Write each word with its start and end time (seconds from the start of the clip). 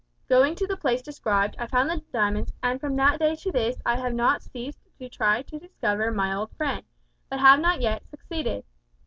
"Going 0.27 0.55
to 0.55 0.65
the 0.65 0.77
place 0.77 1.03
described, 1.03 1.55
I 1.59 1.67
found 1.67 1.87
the 1.87 2.01
diamonds; 2.11 2.51
and 2.63 2.81
from 2.81 2.95
that 2.95 3.19
day 3.19 3.35
to 3.35 3.51
this 3.51 3.77
I 3.85 3.97
have 3.97 4.15
not 4.15 4.41
ceased 4.41 4.79
to 4.97 5.07
try 5.07 5.43
to 5.43 5.59
discover 5.59 6.09
my 6.09 6.33
old 6.33 6.49
friend, 6.57 6.83
but 7.29 7.39
have 7.39 7.59
not 7.59 7.81
yet 7.81 8.01
succeeded. 8.09 8.63